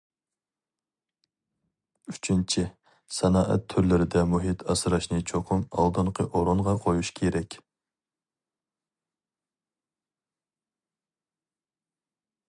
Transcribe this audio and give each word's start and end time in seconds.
ئۈچىنچى، 2.13 2.61
سانائەت 3.17 3.67
تۈرلىرىدە 3.73 4.23
مۇھىت 4.31 4.63
ئاسراشنى 4.75 5.19
چوقۇم 5.33 5.65
ئالدىنقى 5.83 6.25
ئورۇنغا 6.39 6.75
قويۇش 6.85 7.11
كېرەك. 7.19 7.59